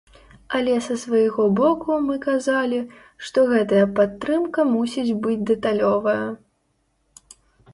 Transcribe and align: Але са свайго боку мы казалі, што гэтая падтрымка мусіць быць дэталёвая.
Але 0.59 0.75
са 0.85 0.95
свайго 1.01 1.43
боку 1.59 1.97
мы 2.05 2.15
казалі, 2.23 2.79
што 3.27 3.43
гэтая 3.51 3.83
падтрымка 3.99 4.67
мусіць 4.73 5.17
быць 5.27 5.39
дэталёвая. 5.51 6.21